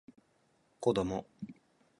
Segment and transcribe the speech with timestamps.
[0.81, 1.27] 子供